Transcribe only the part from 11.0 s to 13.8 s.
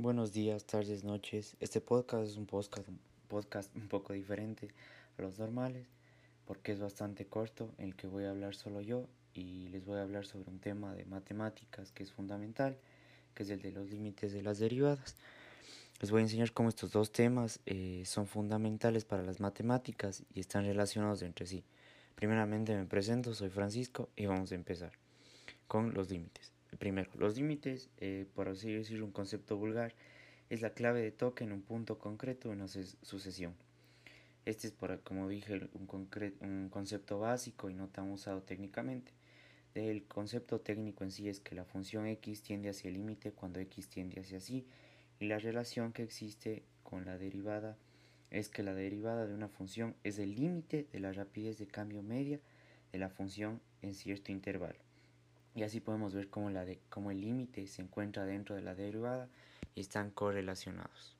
matemáticas que es fundamental, que es el de